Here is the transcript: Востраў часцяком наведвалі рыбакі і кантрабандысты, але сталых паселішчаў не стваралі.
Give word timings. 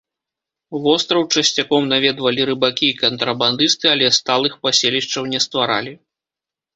Востраў 0.83 1.21
часцяком 1.33 1.83
наведвалі 1.93 2.41
рыбакі 2.49 2.85
і 2.93 2.95
кантрабандысты, 3.01 3.85
але 3.93 4.07
сталых 4.19 4.57
паселішчаў 4.65 5.29
не 5.35 5.39
стваралі. 5.47 5.93